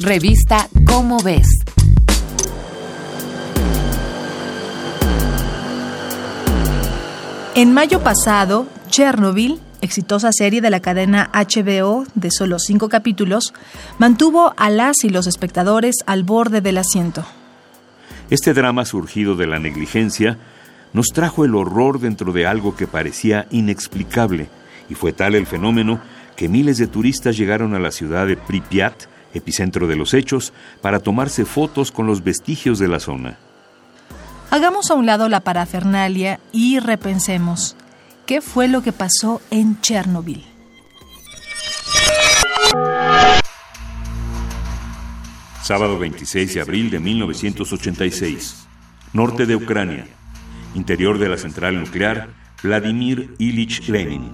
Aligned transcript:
Revista 0.00 0.68
Cómo 0.86 1.20
ves. 1.24 1.48
En 7.56 7.72
mayo 7.72 8.00
pasado, 8.04 8.68
Chernobyl, 8.90 9.58
exitosa 9.80 10.30
serie 10.30 10.60
de 10.60 10.70
la 10.70 10.78
cadena 10.78 11.30
HBO 11.32 12.06
de 12.14 12.30
solo 12.30 12.60
cinco 12.60 12.88
capítulos, 12.88 13.52
mantuvo 13.98 14.54
a 14.56 14.70
las 14.70 15.02
y 15.02 15.08
los 15.08 15.26
espectadores 15.26 15.96
al 16.06 16.22
borde 16.22 16.60
del 16.60 16.78
asiento. 16.78 17.26
Este 18.30 18.54
drama 18.54 18.84
surgido 18.84 19.34
de 19.34 19.48
la 19.48 19.58
negligencia 19.58 20.38
nos 20.92 21.08
trajo 21.08 21.44
el 21.44 21.56
horror 21.56 21.98
dentro 21.98 22.32
de 22.32 22.46
algo 22.46 22.76
que 22.76 22.86
parecía 22.86 23.48
inexplicable, 23.50 24.48
y 24.88 24.94
fue 24.94 25.12
tal 25.12 25.34
el 25.34 25.46
fenómeno 25.46 26.00
que 26.36 26.48
miles 26.48 26.78
de 26.78 26.86
turistas 26.86 27.36
llegaron 27.36 27.74
a 27.74 27.80
la 27.80 27.90
ciudad 27.90 28.28
de 28.28 28.36
Pripyat, 28.36 28.94
epicentro 29.34 29.86
de 29.86 29.96
los 29.96 30.14
hechos, 30.14 30.52
para 30.80 31.00
tomarse 31.00 31.44
fotos 31.44 31.92
con 31.92 32.06
los 32.06 32.24
vestigios 32.24 32.78
de 32.78 32.88
la 32.88 33.00
zona. 33.00 33.38
Hagamos 34.50 34.90
a 34.90 34.94
un 34.94 35.06
lado 35.06 35.28
la 35.28 35.40
parafernalia 35.40 36.40
y 36.52 36.78
repensemos 36.78 37.76
qué 38.26 38.40
fue 38.40 38.68
lo 38.68 38.82
que 38.82 38.92
pasó 38.92 39.42
en 39.50 39.80
Chernobyl. 39.80 40.44
Sábado 45.62 45.98
26 45.98 46.54
de 46.54 46.60
abril 46.62 46.90
de 46.90 46.98
1986. 46.98 48.66
Norte 49.12 49.44
de 49.44 49.54
Ucrania. 49.54 50.06
Interior 50.74 51.18
de 51.18 51.28
la 51.28 51.36
central 51.36 51.78
nuclear 51.78 52.30
Vladimir 52.62 53.34
Ilich 53.38 53.86
Lenin. 53.88 54.32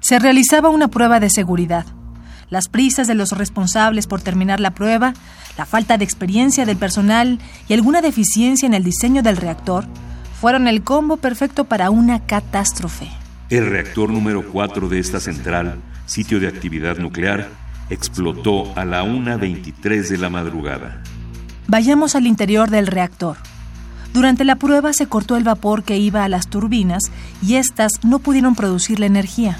Se 0.00 0.20
realizaba 0.20 0.68
una 0.68 0.86
prueba 0.86 1.18
de 1.18 1.30
seguridad. 1.30 1.84
Las 2.50 2.68
prisas 2.68 3.06
de 3.06 3.14
los 3.14 3.32
responsables 3.32 4.06
por 4.06 4.22
terminar 4.22 4.60
la 4.60 4.70
prueba 4.70 5.14
la 5.58 5.66
falta 5.66 5.98
de 5.98 6.04
experiencia 6.04 6.64
del 6.64 6.76
personal 6.76 7.40
y 7.68 7.74
alguna 7.74 8.00
deficiencia 8.00 8.64
en 8.64 8.74
el 8.74 8.84
diseño 8.84 9.22
del 9.22 9.36
reactor 9.36 9.84
fueron 10.40 10.68
el 10.68 10.84
combo 10.84 11.16
perfecto 11.16 11.64
para 11.64 11.90
una 11.90 12.20
catástrofe. 12.20 13.08
El 13.50 13.66
reactor 13.66 14.10
número 14.10 14.48
4 14.52 14.88
de 14.88 15.00
esta 15.00 15.18
central, 15.18 15.80
sitio 16.06 16.38
de 16.38 16.46
actividad 16.46 16.98
nuclear, 16.98 17.48
explotó 17.90 18.72
a 18.78 18.84
la 18.84 19.02
1.23 19.02 20.08
de 20.08 20.18
la 20.18 20.30
madrugada. 20.30 21.02
Vayamos 21.66 22.14
al 22.14 22.28
interior 22.28 22.70
del 22.70 22.86
reactor. 22.86 23.36
Durante 24.12 24.44
la 24.44 24.56
prueba 24.56 24.92
se 24.92 25.06
cortó 25.06 25.36
el 25.36 25.42
vapor 25.42 25.82
que 25.82 25.98
iba 25.98 26.22
a 26.22 26.28
las 26.28 26.48
turbinas 26.48 27.02
y 27.42 27.56
éstas 27.56 28.04
no 28.04 28.20
pudieron 28.20 28.54
producir 28.54 29.00
la 29.00 29.06
energía. 29.06 29.58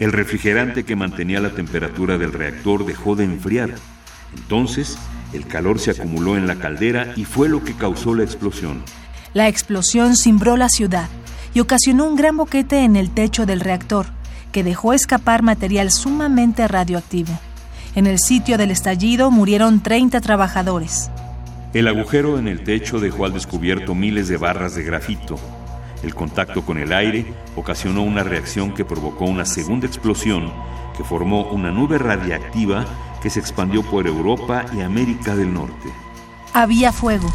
El 0.00 0.12
refrigerante 0.12 0.84
que 0.84 0.96
mantenía 0.96 1.40
la 1.40 1.50
temperatura 1.50 2.18
del 2.18 2.32
reactor 2.32 2.84
dejó 2.84 3.14
de 3.14 3.24
enfriar 3.24 3.74
entonces, 4.36 4.98
el 5.32 5.46
calor 5.46 5.78
se 5.78 5.90
acumuló 5.90 6.36
en 6.36 6.46
la 6.46 6.56
caldera 6.56 7.12
y 7.16 7.24
fue 7.24 7.48
lo 7.48 7.64
que 7.64 7.74
causó 7.74 8.14
la 8.14 8.24
explosión. 8.24 8.82
La 9.34 9.48
explosión 9.48 10.16
cimbró 10.16 10.56
la 10.56 10.68
ciudad 10.68 11.08
y 11.54 11.60
ocasionó 11.60 12.06
un 12.06 12.16
gran 12.16 12.36
boquete 12.36 12.84
en 12.84 12.96
el 12.96 13.10
techo 13.10 13.46
del 13.46 13.60
reactor, 13.60 14.06
que 14.52 14.64
dejó 14.64 14.92
escapar 14.92 15.42
material 15.42 15.90
sumamente 15.90 16.66
radioactivo. 16.66 17.38
En 17.94 18.06
el 18.06 18.18
sitio 18.18 18.56
del 18.56 18.70
estallido 18.70 19.30
murieron 19.30 19.80
30 19.80 20.20
trabajadores. 20.20 21.10
El 21.72 21.86
agujero 21.86 22.38
en 22.38 22.48
el 22.48 22.64
techo 22.64 22.98
dejó 22.98 23.24
al 23.24 23.32
descubierto 23.32 23.94
miles 23.94 24.28
de 24.28 24.36
barras 24.36 24.74
de 24.74 24.82
grafito. 24.82 25.38
El 26.02 26.14
contacto 26.14 26.62
con 26.64 26.78
el 26.78 26.92
aire 26.92 27.34
ocasionó 27.56 28.02
una 28.02 28.22
reacción 28.22 28.72
que 28.72 28.84
provocó 28.84 29.26
una 29.26 29.44
segunda 29.44 29.86
explosión 29.86 30.52
que 30.96 31.04
formó 31.04 31.44
una 31.50 31.70
nube 31.70 31.98
radiactiva 31.98 32.84
que 33.22 33.30
se 33.30 33.40
expandió 33.40 33.82
por 33.82 34.06
Europa 34.06 34.64
y 34.74 34.80
América 34.80 35.36
del 35.36 35.52
Norte. 35.52 35.88
Había 36.52 36.92
fuego, 36.92 37.30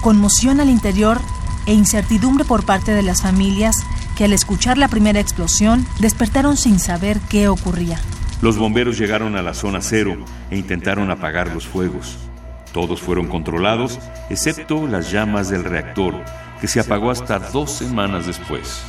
conmoción 0.00 0.60
al 0.60 0.70
interior 0.70 1.20
e 1.66 1.72
incertidumbre 1.72 2.44
por 2.44 2.64
parte 2.64 2.92
de 2.92 3.02
las 3.02 3.22
familias 3.22 3.76
que 4.16 4.24
al 4.24 4.32
escuchar 4.32 4.76
la 4.76 4.88
primera 4.88 5.20
explosión 5.20 5.86
despertaron 5.98 6.56
sin 6.56 6.78
saber 6.78 7.20
qué 7.28 7.48
ocurría. 7.48 8.00
Los 8.42 8.58
bomberos 8.58 8.98
llegaron 8.98 9.36
a 9.36 9.42
la 9.42 9.54
zona 9.54 9.80
cero 9.82 10.16
e 10.50 10.56
intentaron 10.56 11.10
apagar 11.10 11.48
los 11.52 11.66
fuegos. 11.66 12.18
Todos 12.72 13.00
fueron 13.00 13.26
controlados, 13.26 13.98
excepto 14.30 14.86
las 14.86 15.10
llamas 15.10 15.48
del 15.48 15.64
reactor, 15.64 16.24
que 16.60 16.68
se 16.68 16.80
apagó 16.80 17.10
hasta 17.10 17.38
dos 17.38 17.72
semanas 17.72 18.26
después. 18.26 18.82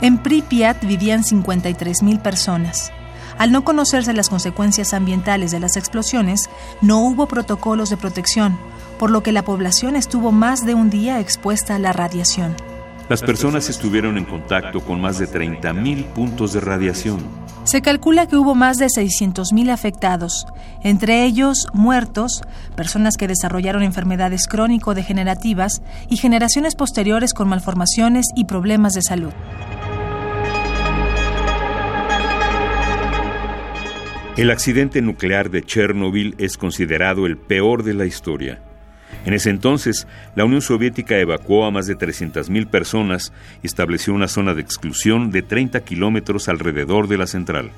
En 0.00 0.18
Pripyat 0.18 0.84
vivían 0.84 1.22
53.000 1.22 2.20
personas. 2.20 2.92
Al 3.38 3.52
no 3.52 3.64
conocerse 3.64 4.12
las 4.12 4.28
consecuencias 4.28 4.94
ambientales 4.94 5.50
de 5.50 5.60
las 5.60 5.76
explosiones, 5.76 6.50
no 6.80 7.00
hubo 7.00 7.26
protocolos 7.26 7.90
de 7.90 7.96
protección, 7.96 8.58
por 8.98 9.10
lo 9.10 9.22
que 9.22 9.32
la 9.32 9.44
población 9.44 9.96
estuvo 9.96 10.32
más 10.32 10.66
de 10.66 10.74
un 10.74 10.90
día 10.90 11.20
expuesta 11.20 11.76
a 11.76 11.78
la 11.78 11.92
radiación. 11.92 12.54
Las 13.08 13.22
personas 13.22 13.68
estuvieron 13.68 14.16
en 14.16 14.24
contacto 14.24 14.80
con 14.80 15.00
más 15.00 15.18
de 15.18 15.28
30.000 15.28 16.04
puntos 16.12 16.52
de 16.52 16.60
radiación. 16.60 17.41
Se 17.64 17.80
calcula 17.80 18.26
que 18.26 18.36
hubo 18.36 18.56
más 18.56 18.78
de 18.78 18.86
600.000 18.86 19.70
afectados, 19.70 20.46
entre 20.82 21.24
ellos 21.24 21.68
muertos, 21.72 22.42
personas 22.74 23.16
que 23.16 23.28
desarrollaron 23.28 23.84
enfermedades 23.84 24.48
crónico-degenerativas 24.48 25.80
y 26.10 26.16
generaciones 26.16 26.74
posteriores 26.74 27.32
con 27.32 27.48
malformaciones 27.48 28.26
y 28.34 28.46
problemas 28.46 28.94
de 28.94 29.02
salud. 29.02 29.32
El 34.36 34.50
accidente 34.50 35.00
nuclear 35.00 35.50
de 35.50 35.62
Chernobyl 35.62 36.34
es 36.38 36.56
considerado 36.56 37.26
el 37.26 37.36
peor 37.36 37.84
de 37.84 37.94
la 37.94 38.06
historia. 38.06 38.60
En 39.24 39.34
ese 39.34 39.50
entonces, 39.50 40.06
la 40.34 40.44
Unión 40.44 40.62
Soviética 40.62 41.16
evacuó 41.18 41.64
a 41.64 41.70
más 41.70 41.86
de 41.86 41.96
300.000 41.96 42.66
personas 42.66 43.32
y 43.62 43.66
estableció 43.66 44.14
una 44.14 44.28
zona 44.28 44.54
de 44.54 44.62
exclusión 44.62 45.30
de 45.30 45.42
30 45.42 45.80
kilómetros 45.80 46.48
alrededor 46.48 47.08
de 47.08 47.18
la 47.18 47.26
central. 47.26 47.70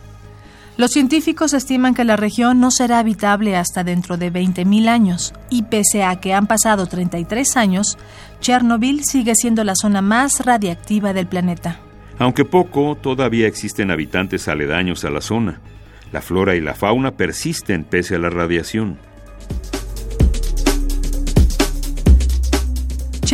Los 0.76 0.90
científicos 0.90 1.52
estiman 1.52 1.94
que 1.94 2.02
la 2.02 2.16
región 2.16 2.58
no 2.58 2.72
será 2.72 2.98
habitable 2.98 3.56
hasta 3.56 3.84
dentro 3.84 4.16
de 4.16 4.32
20.000 4.32 4.88
años, 4.88 5.32
y 5.48 5.62
pese 5.62 6.02
a 6.02 6.16
que 6.16 6.34
han 6.34 6.48
pasado 6.48 6.86
33 6.86 7.56
años, 7.56 7.96
Chernobyl 8.40 9.04
sigue 9.04 9.34
siendo 9.36 9.62
la 9.62 9.76
zona 9.76 10.02
más 10.02 10.44
radiactiva 10.44 11.12
del 11.12 11.28
planeta. 11.28 11.78
Aunque 12.18 12.44
poco, 12.44 12.96
todavía 12.96 13.46
existen 13.46 13.92
habitantes 13.92 14.48
aledaños 14.48 15.04
a 15.04 15.10
la 15.10 15.20
zona. 15.20 15.60
La 16.10 16.20
flora 16.20 16.56
y 16.56 16.60
la 16.60 16.74
fauna 16.74 17.12
persisten 17.12 17.84
pese 17.84 18.16
a 18.16 18.18
la 18.18 18.30
radiación. 18.30 18.98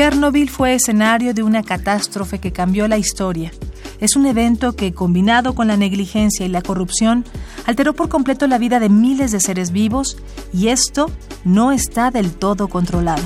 Chernobyl 0.00 0.48
fue 0.48 0.72
escenario 0.72 1.34
de 1.34 1.42
una 1.42 1.62
catástrofe 1.62 2.38
que 2.38 2.52
cambió 2.52 2.88
la 2.88 2.96
historia. 2.96 3.52
Es 4.00 4.16
un 4.16 4.24
evento 4.24 4.74
que, 4.74 4.94
combinado 4.94 5.54
con 5.54 5.66
la 5.66 5.76
negligencia 5.76 6.46
y 6.46 6.48
la 6.48 6.62
corrupción, 6.62 7.26
alteró 7.66 7.92
por 7.92 8.08
completo 8.08 8.46
la 8.46 8.56
vida 8.56 8.80
de 8.80 8.88
miles 8.88 9.30
de 9.30 9.40
seres 9.40 9.72
vivos 9.72 10.16
y 10.54 10.68
esto 10.68 11.10
no 11.44 11.70
está 11.70 12.10
del 12.10 12.32
todo 12.32 12.68
controlado. 12.68 13.22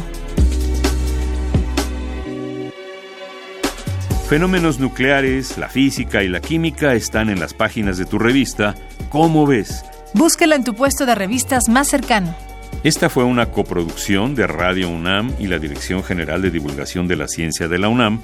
Fenómenos 4.28 4.80
nucleares, 4.80 5.56
la 5.56 5.68
física 5.68 6.24
y 6.24 6.28
la 6.28 6.40
química 6.40 6.94
están 6.94 7.30
en 7.30 7.38
las 7.38 7.54
páginas 7.54 7.98
de 7.98 8.04
tu 8.04 8.18
revista 8.18 8.74
¿Cómo 9.10 9.46
ves? 9.46 9.84
Búsquela 10.12 10.56
en 10.56 10.64
tu 10.64 10.74
puesto 10.74 11.06
de 11.06 11.14
revistas 11.14 11.68
más 11.68 11.86
cercano. 11.86 12.34
Esta 12.82 13.08
fue 13.08 13.24
una 13.24 13.46
coproducción 13.46 14.34
de 14.34 14.46
Radio 14.46 14.88
UNAM 14.88 15.32
y 15.38 15.46
la 15.46 15.58
Dirección 15.58 16.02
General 16.02 16.42
de 16.42 16.50
Divulgación 16.50 17.08
de 17.08 17.16
la 17.16 17.28
Ciencia 17.28 17.68
de 17.68 17.78
la 17.78 17.88
UNAM, 17.88 18.20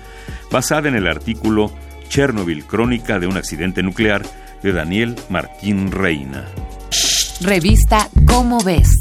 basada 0.51 0.89
en 0.89 0.97
el 0.97 1.07
artículo 1.07 1.73
Chernobyl, 2.09 2.65
crónica 2.65 3.19
de 3.19 3.27
un 3.27 3.37
accidente 3.37 3.83
nuclear 3.83 4.23
de 4.63 4.73
Daniel 4.73 5.17
Martín 5.29 5.91
Reina. 5.91 6.47
Revista 7.41 8.09
Cómo 8.27 8.59
ves. 8.63 9.01